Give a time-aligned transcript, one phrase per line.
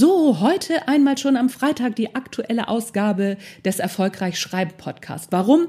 [0.00, 5.32] So, heute einmal schon am Freitag die aktuelle Ausgabe des Erfolgreich Schreiben Podcast.
[5.32, 5.66] Warum?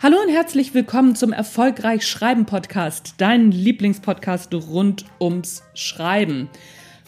[0.01, 6.49] Hallo und herzlich willkommen zum Erfolgreich Schreiben Podcast, dein Lieblingspodcast rund ums Schreiben.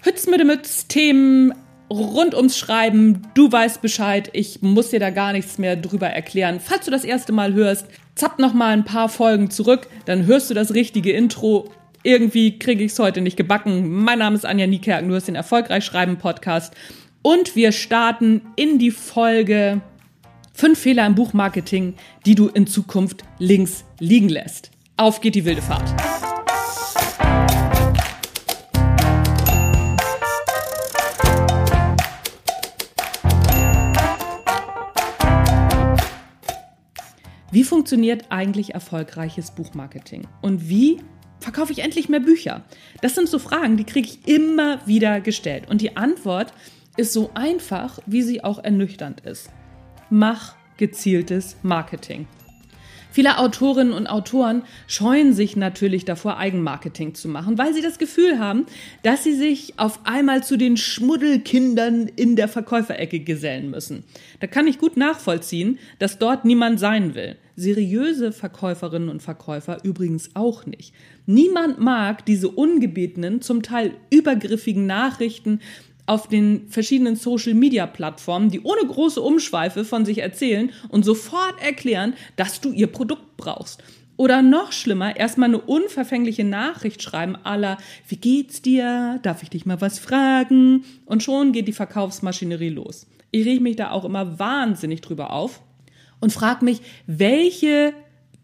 [0.04, 0.42] Hütz mit
[0.88, 1.54] Themen,
[1.92, 3.22] rund ums Schreiben.
[3.34, 4.30] Du weißt Bescheid.
[4.34, 6.60] Ich muss dir da gar nichts mehr drüber erklären.
[6.60, 10.50] Falls du das erste Mal hörst, zapp noch mal ein paar Folgen zurück, dann hörst
[10.50, 11.70] du das richtige Intro.
[12.04, 14.04] Irgendwie kriege ich es heute nicht gebacken.
[14.04, 16.74] Mein Name ist Anja Niekerken, du hast den Erfolgreich Schreiben Podcast.
[17.22, 19.82] Und wir starten in die Folge
[20.54, 21.96] Fünf Fehler im Buchmarketing,
[22.26, 24.72] die du in Zukunft links liegen lässt.
[24.98, 25.90] Auf geht die wilde Fahrt.
[37.52, 40.26] Wie funktioniert eigentlich erfolgreiches Buchmarketing?
[40.42, 41.02] Und wie
[41.42, 42.64] verkaufe ich endlich mehr Bücher?
[43.02, 45.70] Das sind so Fragen, die kriege ich immer wieder gestellt.
[45.70, 46.54] Und die Antwort
[46.96, 49.50] ist so einfach, wie sie auch ernüchternd ist.
[50.10, 52.26] Mach gezieltes Marketing.
[53.12, 58.40] Viele Autorinnen und Autoren scheuen sich natürlich davor, Eigenmarketing zu machen, weil sie das Gefühl
[58.40, 58.66] haben,
[59.04, 64.04] dass sie sich auf einmal zu den Schmuddelkindern in der Verkäuferecke gesellen müssen.
[64.40, 67.36] Da kann ich gut nachvollziehen, dass dort niemand sein will.
[67.58, 70.94] Seriöse Verkäuferinnen und Verkäufer übrigens auch nicht.
[71.26, 75.60] Niemand mag diese ungebetenen, zum Teil übergriffigen Nachrichten
[76.12, 82.60] auf den verschiedenen Social-Media-Plattformen, die ohne große Umschweife von sich erzählen und sofort erklären, dass
[82.60, 83.82] du ihr Produkt brauchst.
[84.18, 87.78] Oder noch schlimmer, erstmal eine unverfängliche Nachricht schreiben aller,
[88.10, 89.20] wie geht's dir?
[89.24, 90.84] Darf ich dich mal was fragen?
[91.06, 93.08] Und schon geht die Verkaufsmaschinerie los.
[93.32, 95.62] Ich rieche mich da auch immer wahnsinnig drüber auf
[96.20, 97.94] und frage mich, welche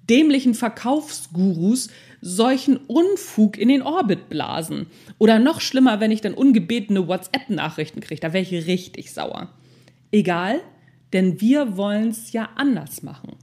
[0.09, 1.89] dämlichen Verkaufsgurus
[2.22, 4.88] solchen Unfug in den Orbit blasen.
[5.17, 9.53] Oder noch schlimmer, wenn ich dann ungebetene WhatsApp-Nachrichten kriege, da wäre ich richtig sauer.
[10.11, 10.61] Egal,
[11.13, 13.35] denn wir wollen es ja anders machen.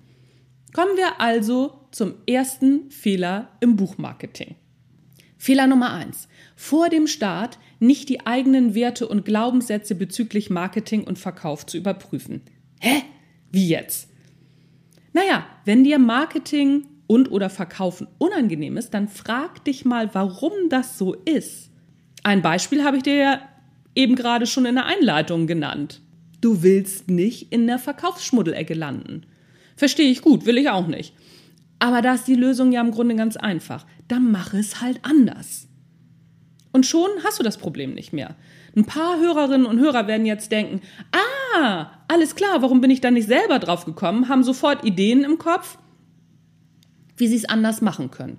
[0.73, 4.57] Kommen wir also zum ersten Fehler im Buchmarketing.
[5.39, 11.19] Fehler Nummer eins: Vor dem Start nicht die eigenen Werte und Glaubenssätze bezüglich Marketing und
[11.19, 12.43] Verkauf zu überprüfen.
[12.81, 13.03] Hä?
[13.53, 14.09] Wie jetzt?
[15.13, 20.99] Naja, wenn dir Marketing und oder Verkaufen unangenehm ist, dann frag dich mal, warum das
[20.99, 21.71] so ist.
[22.23, 23.41] Ein Beispiel habe ich dir ja
[23.95, 26.01] eben gerade schon in der Einleitung genannt.
[26.41, 29.27] Du willst nicht in der Verkaufsschmuddelecke landen.
[29.77, 31.15] Verstehe ich gut, will ich auch nicht.
[31.79, 33.85] Aber da ist die Lösung ja im Grunde ganz einfach.
[34.09, 35.69] Dann mach es halt anders.
[36.73, 38.37] Und schon hast du das Problem nicht mehr.
[38.77, 40.81] Ein paar Hörerinnen und Hörer werden jetzt denken,
[41.57, 45.39] ah, alles klar, warum bin ich da nicht selber drauf gekommen, haben sofort Ideen im
[45.39, 45.79] Kopf
[47.17, 48.39] wie sie es anders machen können.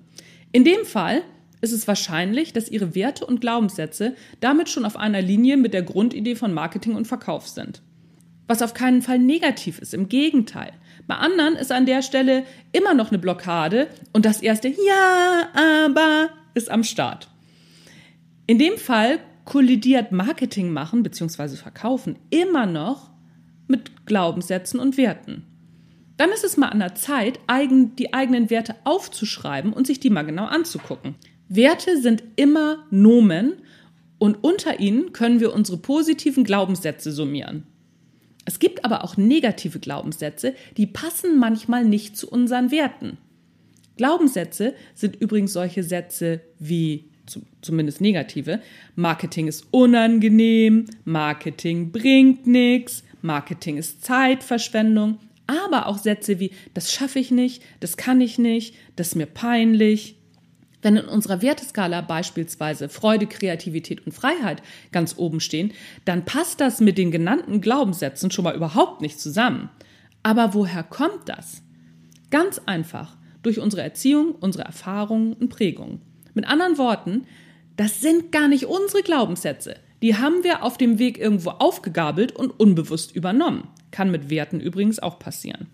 [0.52, 1.22] In dem Fall
[1.60, 5.82] ist es wahrscheinlich, dass ihre Werte und Glaubenssätze damit schon auf einer Linie mit der
[5.82, 7.82] Grundidee von Marketing und Verkauf sind.
[8.46, 10.72] Was auf keinen Fall negativ ist, im Gegenteil.
[11.06, 16.30] Bei anderen ist an der Stelle immer noch eine Blockade und das erste Ja, aber
[16.54, 17.28] ist am Start.
[18.46, 21.56] In dem Fall kollidiert Marketing machen bzw.
[21.56, 23.10] Verkaufen immer noch
[23.66, 25.44] mit Glaubenssätzen und Werten.
[26.16, 27.40] Dann ist es mal an der Zeit,
[27.98, 31.14] die eigenen Werte aufzuschreiben und sich die mal genau anzugucken.
[31.48, 33.54] Werte sind immer Nomen
[34.18, 37.64] und unter ihnen können wir unsere positiven Glaubenssätze summieren.
[38.46, 43.18] Es gibt aber auch negative Glaubenssätze, die passen manchmal nicht zu unseren Werten.
[43.96, 47.10] Glaubenssätze sind übrigens solche Sätze wie
[47.60, 48.60] zumindest negative,
[48.94, 57.18] Marketing ist unangenehm, Marketing bringt nichts, Marketing ist Zeitverschwendung, Aber auch Sätze wie, das schaffe
[57.18, 60.16] ich nicht, das kann ich nicht, das ist mir peinlich.
[60.82, 64.62] Wenn in unserer Werteskala beispielsweise Freude, Kreativität und Freiheit
[64.92, 65.72] ganz oben stehen,
[66.04, 69.70] dann passt das mit den genannten Glaubenssätzen schon mal überhaupt nicht zusammen.
[70.22, 71.62] Aber woher kommt das?
[72.30, 76.02] Ganz einfach durch unsere Erziehung, unsere Erfahrungen und Prägungen.
[76.34, 77.26] Mit anderen Worten,
[77.76, 79.76] das sind gar nicht unsere Glaubenssätze.
[80.02, 83.68] Die haben wir auf dem Weg irgendwo aufgegabelt und unbewusst übernommen.
[83.96, 85.68] Kann mit Werten übrigens auch passieren.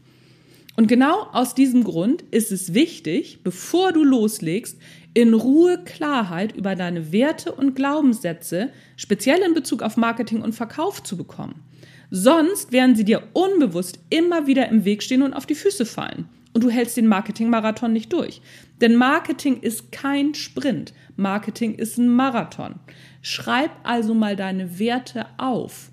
[0.77, 4.79] Und genau aus diesem Grund ist es wichtig, bevor du loslegst,
[5.13, 11.03] in Ruhe Klarheit über deine Werte und Glaubenssätze, speziell in Bezug auf Marketing und Verkauf
[11.03, 11.65] zu bekommen.
[12.13, 16.29] Sonst werden sie dir unbewusst immer wieder im Weg stehen und auf die Füße fallen.
[16.53, 18.41] Und du hältst den Marketing-Marathon nicht durch.
[18.81, 20.95] Denn Marketing ist kein Sprint.
[21.17, 22.77] Marketing ist ein Marathon.
[23.21, 25.92] Schreib also mal deine Werte auf.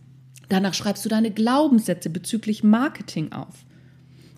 [0.49, 3.65] Danach schreibst du deine Glaubenssätze bezüglich Marketing auf.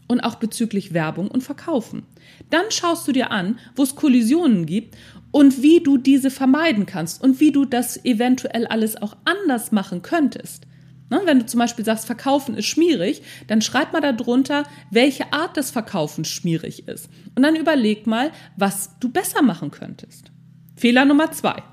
[0.07, 2.03] Und auch bezüglich Werbung und Verkaufen.
[2.49, 4.97] Dann schaust du dir an, wo es Kollisionen gibt
[5.31, 10.01] und wie du diese vermeiden kannst und wie du das eventuell alles auch anders machen
[10.01, 10.67] könntest.
[11.09, 15.57] Ne, wenn du zum Beispiel sagst, Verkaufen ist schmierig, dann schreib mal darunter, welche Art
[15.57, 17.09] des Verkaufens schmierig ist.
[17.35, 20.31] Und dann überleg mal, was du besser machen könntest.
[20.77, 21.63] Fehler Nummer zwei.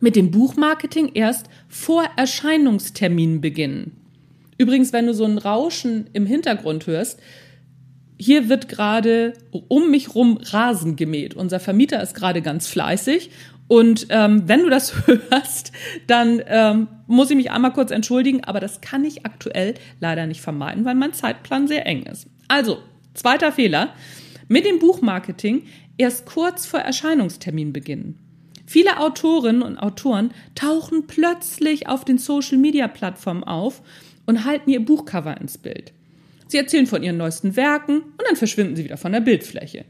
[0.00, 3.92] Mit dem Buchmarketing erst vor Erscheinungstermin beginnen.
[4.58, 7.20] Übrigens, wenn du so ein Rauschen im Hintergrund hörst,
[8.18, 9.34] hier wird gerade
[9.68, 11.34] um mich rum Rasen gemäht.
[11.34, 13.30] Unser Vermieter ist gerade ganz fleißig
[13.68, 15.72] und ähm, wenn du das hörst,
[16.06, 20.40] dann ähm, muss ich mich einmal kurz entschuldigen, aber das kann ich aktuell leider nicht
[20.40, 22.26] vermeiden, weil mein Zeitplan sehr eng ist.
[22.48, 22.78] Also,
[23.14, 23.94] zweiter Fehler.
[24.48, 25.64] Mit dem Buchmarketing
[25.98, 28.25] erst kurz vor Erscheinungstermin beginnen.
[28.66, 33.80] Viele Autorinnen und Autoren tauchen plötzlich auf den Social-Media-Plattformen auf
[34.26, 35.92] und halten ihr Buchcover ins Bild.
[36.48, 39.84] Sie erzählen von ihren neuesten Werken und dann verschwinden sie wieder von der Bildfläche.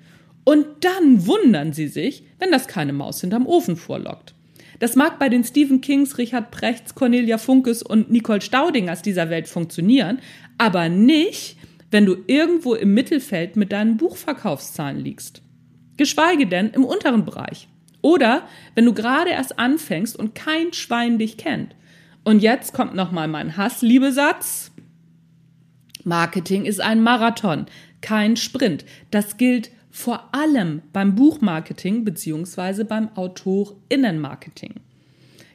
[0.45, 4.35] Und dann wundern sie sich, wenn das keine Maus hinterm Ofen vorlockt.
[4.79, 9.49] Das mag bei den Stephen Kings, Richard Prechts, Cornelia Funkes und Nicole Staudingers dieser Welt
[9.49, 10.19] funktionieren,
[10.59, 11.57] aber nicht,
[11.91, 15.43] wenn du irgendwo im Mittelfeld mit deinen Buchverkaufszahlen liegst.
[15.97, 17.69] Geschweige denn im unteren Bereich.
[18.07, 21.75] Oder wenn du gerade erst anfängst und kein Schwein dich kennt.
[22.23, 24.71] Und jetzt kommt nochmal mein Hassliebesatz.
[26.05, 27.67] Marketing ist ein Marathon,
[28.03, 28.85] kein Sprint.
[29.11, 32.85] Das gilt vor allem beim Buchmarketing bzw.
[32.85, 34.75] beim Autorinnenmarketing.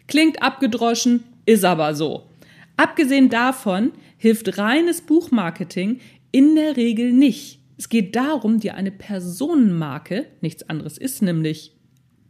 [0.07, 2.27] Klingt abgedroschen, ist aber so.
[2.75, 6.01] Abgesehen davon hilft reines Buchmarketing
[6.33, 7.61] in der Regel nicht.
[7.77, 11.77] Es geht darum, dir eine Personenmarke, nichts anderes ist nämlich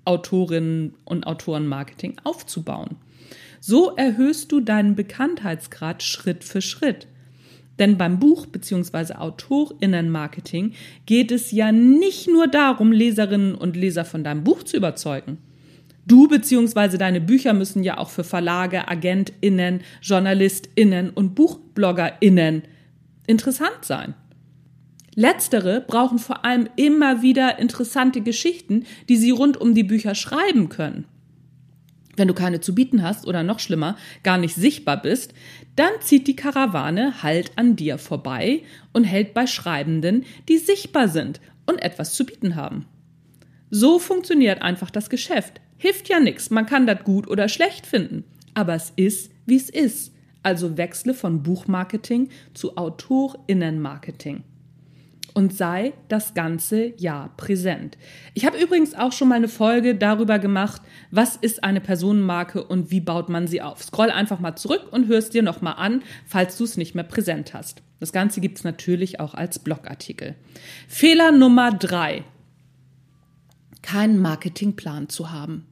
[0.06, 2.98] Autorinnen und Autorenmarketing aufzubauen.
[3.60, 7.08] So erhöhst du deinen Bekanntheitsgrad Schritt für Schritt.
[7.80, 9.14] Denn beim Buch- bzw.
[9.16, 10.74] Autorinnenmarketing
[11.06, 15.38] geht es ja nicht nur darum, Leserinnen und Leser von deinem Buch zu überzeugen.
[16.06, 16.98] Du bzw.
[16.98, 22.64] deine Bücher müssen ja auch für Verlage, AgentInnen, JournalistInnen und BuchbloggerInnen
[23.28, 24.16] interessant sein.
[25.14, 30.70] Letztere brauchen vor allem immer wieder interessante Geschichten, die sie rund um die Bücher schreiben
[30.70, 31.06] können.
[32.16, 35.34] Wenn du keine zu bieten hast oder noch schlimmer, gar nicht sichtbar bist,
[35.76, 38.64] dann zieht die Karawane halt an dir vorbei
[38.94, 42.86] und hält bei Schreibenden, die sichtbar sind und etwas zu bieten haben.
[43.70, 45.62] So funktioniert einfach das Geschäft.
[45.78, 48.24] Hilft ja nichts, man kann das gut oder schlecht finden.
[48.54, 50.14] Aber es ist, wie es ist.
[50.44, 54.44] Also wechsle von Buchmarketing zu Autorinnenmarketing
[55.34, 57.98] und sei das ganze Jahr präsent.
[58.34, 62.92] Ich habe übrigens auch schon mal eine Folge darüber gemacht, was ist eine Personenmarke und
[62.92, 63.84] wie baut man sie auf.
[63.84, 67.54] Scroll einfach mal zurück und hörst dir nochmal an, falls du es nicht mehr präsent
[67.54, 67.82] hast.
[68.00, 70.36] Das Ganze gibt es natürlich auch als Blogartikel.
[70.88, 72.24] Fehler Nummer drei.
[73.82, 75.66] Keinen Marketingplan zu haben.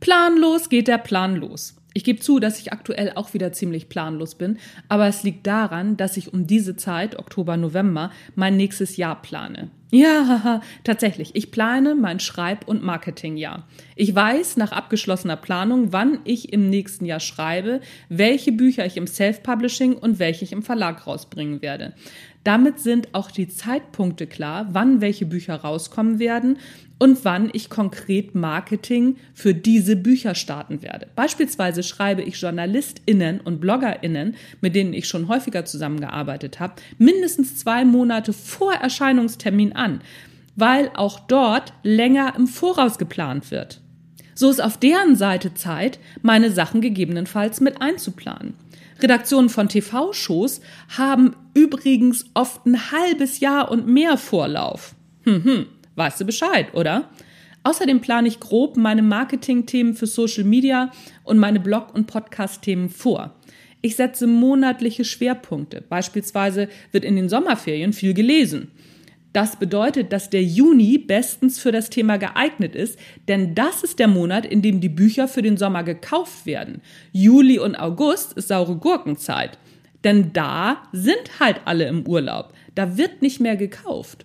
[0.00, 1.76] Planlos geht der Plan los.
[1.96, 4.58] Ich gebe zu, dass ich aktuell auch wieder ziemlich planlos bin,
[4.88, 9.70] aber es liegt daran, dass ich um diese Zeit, Oktober, November, mein nächstes Jahr plane.
[9.92, 11.36] Ja, haha, tatsächlich.
[11.36, 13.68] Ich plane mein Schreib- und Marketingjahr.
[13.94, 19.06] Ich weiß nach abgeschlossener Planung, wann ich im nächsten Jahr schreibe, welche Bücher ich im
[19.06, 21.94] Self-Publishing und welche ich im Verlag rausbringen werde.
[22.42, 26.58] Damit sind auch die Zeitpunkte klar, wann welche Bücher rauskommen werden
[27.04, 31.06] und wann ich konkret Marketing für diese Bücher starten werde.
[31.14, 37.84] Beispielsweise schreibe ich JournalistInnen und BloggerInnen, mit denen ich schon häufiger zusammengearbeitet habe, mindestens zwei
[37.84, 40.00] Monate vor Erscheinungstermin an,
[40.56, 43.82] weil auch dort länger im Voraus geplant wird.
[44.34, 48.54] So ist auf deren Seite Zeit, meine Sachen gegebenenfalls mit einzuplanen.
[49.02, 50.62] Redaktionen von TV-Shows
[50.96, 54.94] haben übrigens oft ein halbes Jahr und mehr Vorlauf.
[55.24, 57.10] Hm, hm, weißt du Bescheid, oder?
[57.62, 60.90] Außerdem plane ich grob meine Marketing-Themen für Social Media
[61.22, 63.34] und meine Blog- und Podcast-Themen vor.
[63.80, 65.82] Ich setze monatliche Schwerpunkte.
[65.82, 68.70] Beispielsweise wird in den Sommerferien viel gelesen.
[69.34, 74.06] Das bedeutet, dass der Juni bestens für das Thema geeignet ist, denn das ist der
[74.08, 76.82] Monat, in dem die Bücher für den Sommer gekauft werden.
[77.12, 79.58] Juli und August ist saure Gurkenzeit,
[80.04, 82.52] denn da sind halt alle im Urlaub.
[82.76, 84.24] Da wird nicht mehr gekauft.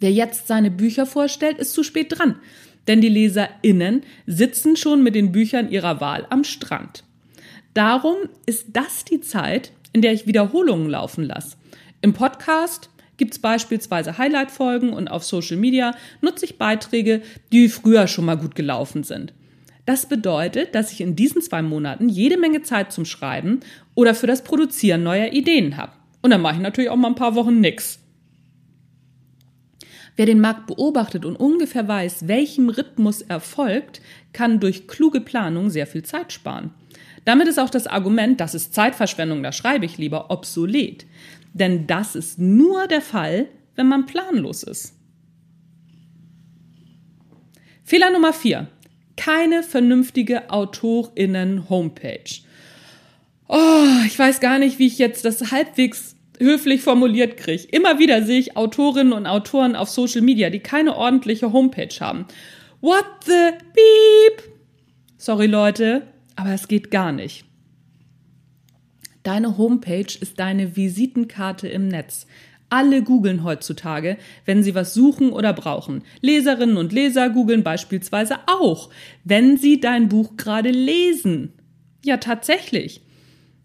[0.00, 2.36] Wer jetzt seine Bücher vorstellt, ist zu spät dran,
[2.86, 7.04] denn die LeserInnen sitzen schon mit den Büchern ihrer Wahl am Strand.
[7.74, 11.56] Darum ist das die Zeit, in der ich Wiederholungen laufen lasse.
[12.00, 18.06] Im Podcast gibt es beispielsweise Highlight-Folgen und auf Social Media nutze ich Beiträge, die früher
[18.06, 19.34] schon mal gut gelaufen sind.
[19.84, 23.60] Das bedeutet, dass ich in diesen zwei Monaten jede Menge Zeit zum Schreiben
[23.94, 25.92] oder für das Produzieren neuer Ideen habe.
[26.20, 27.98] Und dann mache ich natürlich auch mal ein paar Wochen nix.
[30.18, 34.00] Wer den Markt beobachtet und ungefähr weiß, welchem Rhythmus er folgt,
[34.32, 36.70] kann durch kluge Planung sehr viel Zeit sparen.
[37.24, 41.06] Damit ist auch das Argument, das ist Zeitverschwendung, da schreibe ich lieber, obsolet.
[41.52, 43.46] Denn das ist nur der Fall,
[43.76, 44.96] wenn man planlos ist.
[47.84, 48.66] Fehler Nummer vier:
[49.16, 52.40] Keine vernünftige AutorInnen-Homepage.
[53.46, 57.66] Oh, ich weiß gar nicht, wie ich jetzt das halbwegs höflich formuliert kriege.
[57.70, 62.26] Immer wieder sehe ich Autorinnen und Autoren auf Social Media, die keine ordentliche Homepage haben.
[62.80, 64.42] What the beep?
[65.16, 66.02] Sorry Leute,
[66.36, 67.44] aber es geht gar nicht.
[69.22, 72.26] Deine Homepage ist deine Visitenkarte im Netz.
[72.70, 76.02] Alle googeln heutzutage, wenn sie was suchen oder brauchen.
[76.20, 78.90] Leserinnen und Leser googeln beispielsweise auch,
[79.24, 81.54] wenn sie dein Buch gerade lesen.
[82.04, 83.00] Ja, tatsächlich.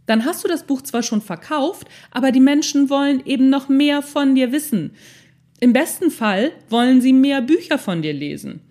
[0.06, 4.02] Dann hast du das Buch zwar schon verkauft, aber die Menschen wollen eben noch mehr
[4.02, 4.92] von dir wissen.
[5.60, 8.62] Im besten Fall wollen sie mehr Bücher von dir lesen.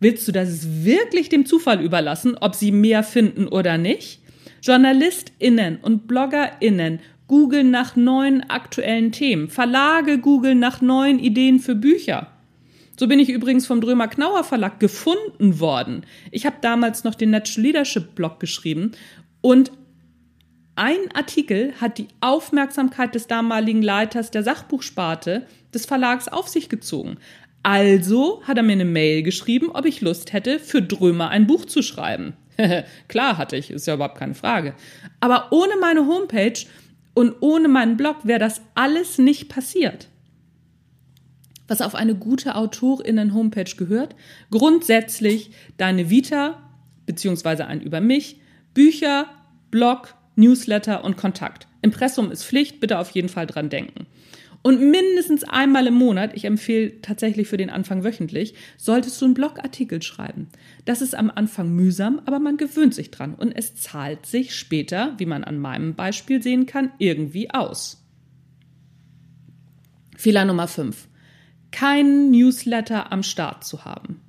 [0.00, 4.20] Willst du das wirklich dem Zufall überlassen, ob sie mehr finden oder nicht?
[4.62, 9.48] JournalistInnen und BloggerInnen googeln nach neuen aktuellen Themen.
[9.48, 12.28] Verlage googeln nach neuen Ideen für Bücher.
[12.98, 16.04] So bin ich übrigens vom Drömer Knauer Verlag gefunden worden.
[16.32, 18.92] Ich habe damals noch den Natural Leadership Blog geschrieben
[19.40, 19.70] und
[20.78, 27.18] ein Artikel hat die Aufmerksamkeit des damaligen Leiters der Sachbuchsparte des Verlags auf sich gezogen.
[27.64, 31.64] Also hat er mir eine Mail geschrieben, ob ich Lust hätte, für Drömer ein Buch
[31.64, 32.34] zu schreiben.
[33.08, 34.74] Klar hatte ich, ist ja überhaupt keine Frage.
[35.20, 36.64] Aber ohne meine Homepage
[37.14, 40.08] und ohne meinen Blog wäre das alles nicht passiert.
[41.66, 44.14] Was auf eine gute Autorinnen-Homepage gehört?
[44.50, 46.62] Grundsätzlich deine Vita,
[47.04, 48.40] beziehungsweise ein über mich,
[48.72, 49.26] Bücher,
[49.70, 51.66] Blog, Newsletter und Kontakt.
[51.82, 54.06] Impressum ist Pflicht, bitte auf jeden Fall dran denken.
[54.62, 59.34] Und mindestens einmal im Monat, ich empfehle tatsächlich für den Anfang wöchentlich, solltest du einen
[59.34, 60.48] Blogartikel schreiben.
[60.84, 65.14] Das ist am Anfang mühsam, aber man gewöhnt sich dran und es zahlt sich später,
[65.18, 68.04] wie man an meinem Beispiel sehen kann, irgendwie aus.
[70.16, 71.08] Fehler Nummer 5.
[71.70, 74.20] Keinen Newsletter am Start zu haben.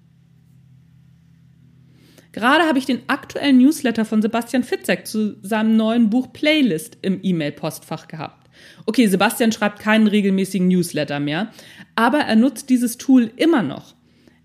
[2.31, 7.19] Gerade habe ich den aktuellen Newsletter von Sebastian Fitzek zu seinem neuen Buch Playlist im
[7.23, 8.49] E-Mail-Postfach gehabt.
[8.85, 11.51] Okay, Sebastian schreibt keinen regelmäßigen Newsletter mehr,
[11.95, 13.95] aber er nutzt dieses Tool immer noch.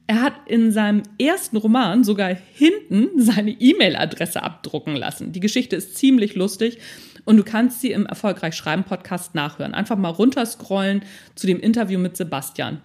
[0.06, 5.32] Er hat in seinem ersten Roman sogar hinten seine E-Mail-Adresse abdrucken lassen.
[5.32, 6.78] Die Geschichte ist ziemlich lustig
[7.24, 9.74] und du kannst sie im Erfolgreich Schreiben Podcast nachhören.
[9.74, 11.02] Einfach mal runterscrollen
[11.34, 12.80] zu dem Interview mit Sebastian.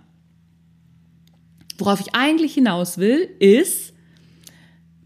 [1.77, 3.93] Worauf ich eigentlich hinaus will, ist,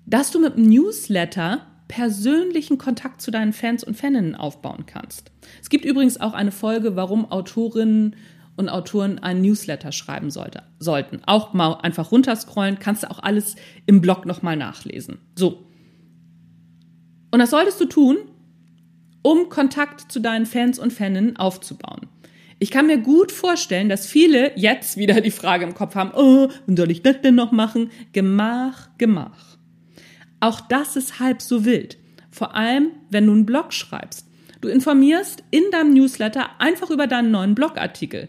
[0.05, 5.31] dass du mit einem Newsletter persönlichen Kontakt zu deinen Fans und Faninnen aufbauen kannst.
[5.61, 8.15] Es gibt übrigens auch eine Folge, warum Autorinnen
[8.55, 11.21] und Autoren einen Newsletter schreiben sollte, sollten.
[11.25, 13.55] Auch mal einfach runterscrollen, kannst du auch alles
[13.85, 15.19] im Blog nochmal nachlesen.
[15.35, 15.65] So.
[17.31, 18.17] Und das solltest du tun,
[19.23, 22.07] um Kontakt zu deinen Fans und Faninnen aufzubauen.
[22.59, 26.49] Ich kann mir gut vorstellen, dass viele jetzt wieder die Frage im Kopf haben, oh,
[26.65, 27.89] wann soll ich das denn noch machen?
[28.13, 29.52] Gemach, gemach.
[30.43, 31.97] Auch das ist halb so wild.
[32.29, 34.27] Vor allem, wenn du einen Blog schreibst.
[34.59, 38.27] Du informierst in deinem Newsletter einfach über deinen neuen Blogartikel.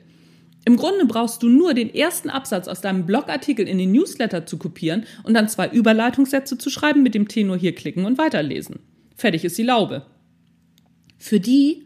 [0.65, 4.59] Im Grunde brauchst du nur den ersten Absatz aus deinem Blogartikel in den Newsletter zu
[4.59, 8.79] kopieren und dann zwei Überleitungssätze zu schreiben, mit dem Tenor hier klicken und weiterlesen.
[9.17, 10.07] Fertig ist die Laube.
[11.19, 11.85] Für die,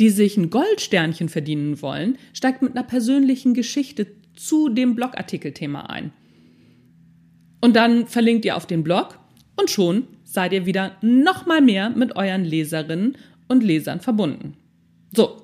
[0.00, 4.06] die sich ein Goldsternchen verdienen wollen, steigt mit einer persönlichen Geschichte
[4.36, 6.12] zu dem Blogartikelthema ein.
[7.62, 9.19] Und dann verlinkt ihr auf den Blog
[9.60, 13.16] und schon seid ihr wieder noch mal mehr mit euren Leserinnen
[13.48, 14.56] und Lesern verbunden.
[15.12, 15.42] So,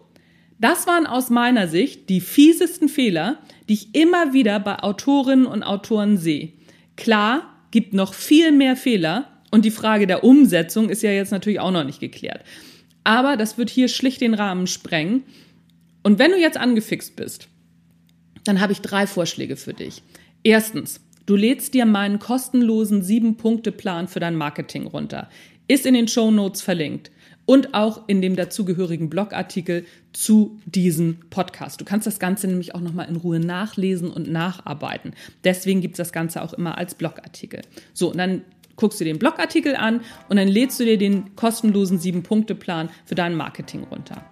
[0.58, 5.62] das waren aus meiner Sicht die fiesesten Fehler, die ich immer wieder bei Autorinnen und
[5.62, 6.52] Autoren sehe.
[6.96, 11.60] Klar, gibt noch viel mehr Fehler und die Frage der Umsetzung ist ja jetzt natürlich
[11.60, 12.42] auch noch nicht geklärt.
[13.04, 15.24] Aber das wird hier schlicht den Rahmen sprengen.
[16.02, 17.48] Und wenn du jetzt angefixt bist,
[18.44, 20.02] dann habe ich drei Vorschläge für dich.
[20.42, 25.28] Erstens, du lädst dir meinen kostenlosen Sieben-Punkte-Plan für dein Marketing runter.
[25.68, 27.10] Ist in den Show Notes verlinkt
[27.44, 31.80] und auch in dem dazugehörigen Blogartikel zu diesem Podcast.
[31.80, 35.12] Du kannst das Ganze nämlich auch nochmal in Ruhe nachlesen und nacharbeiten.
[35.44, 37.62] Deswegen gibt es das Ganze auch immer als Blogartikel.
[37.94, 38.42] So, und dann
[38.74, 43.34] guckst du den Blogartikel an und dann lädst du dir den kostenlosen Sieben-Punkte-Plan für dein
[43.34, 44.24] Marketing runter.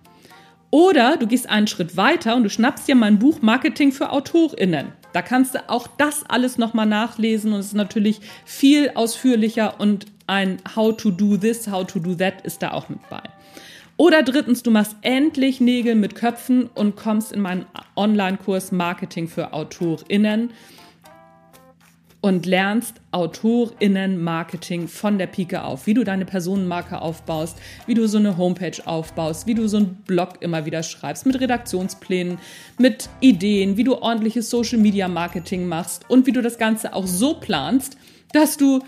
[0.70, 4.88] Oder du gehst einen Schritt weiter und du schnappst dir mein Buch Marketing für AutorInnen.
[5.14, 10.06] Da kannst du auch das alles nochmal nachlesen und es ist natürlich viel ausführlicher und
[10.26, 13.22] ein How to do this, how to do that ist da auch mit bei.
[13.96, 19.52] Oder drittens, du machst endlich Nägel mit Köpfen und kommst in meinen Online-Kurs Marketing für
[19.52, 20.50] AutorInnen
[22.24, 28.16] und lernst AutorInnen-Marketing von der Pike auf, wie du deine Personenmarke aufbaust, wie du so
[28.16, 32.38] eine Homepage aufbaust, wie du so einen Blog immer wieder schreibst, mit Redaktionsplänen,
[32.78, 37.98] mit Ideen, wie du ordentliches Social-Media-Marketing machst und wie du das Ganze auch so planst,
[38.32, 38.80] dass du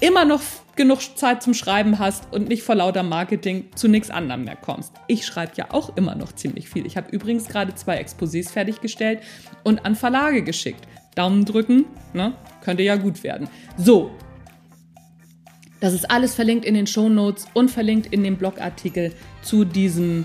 [0.00, 0.40] immer noch
[0.74, 4.92] genug Zeit zum Schreiben hast und nicht vor lauter Marketing zu nichts anderem mehr kommst.
[5.06, 6.86] Ich schreibe ja auch immer noch ziemlich viel.
[6.86, 9.20] Ich habe übrigens gerade zwei Exposés fertiggestellt
[9.62, 10.88] und an Verlage geschickt.
[11.20, 11.84] Daumen drücken,
[12.14, 12.32] ne?
[12.62, 13.50] Könnte ja gut werden.
[13.76, 14.10] So.
[15.80, 19.12] Das ist alles verlinkt in den Show Notes und verlinkt in dem Blogartikel
[19.42, 20.24] zu diesem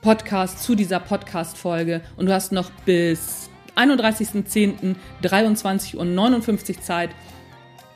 [0.00, 2.00] Podcast, zu dieser Podcast-Folge.
[2.16, 7.10] Und du hast noch bis 31.10.23 Uhr 59 Zeit,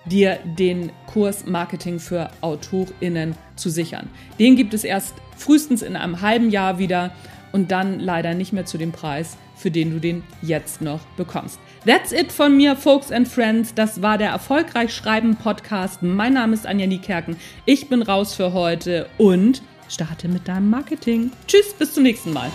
[0.04, 4.08] dir den Kurs Marketing für AutorInnen zu sichern.
[4.38, 7.10] Den gibt es erst frühestens in einem halben Jahr wieder
[7.50, 11.58] und dann leider nicht mehr zu dem Preis, für den du den jetzt noch bekommst.
[11.86, 13.74] That's it von mir, Folks and Friends.
[13.74, 16.02] Das war der Erfolgreich Schreiben Podcast.
[16.02, 17.36] Mein Name ist Anja Niekerken.
[17.64, 21.30] Ich bin raus für heute und starte mit deinem Marketing.
[21.46, 22.50] Tschüss, bis zum nächsten Mal.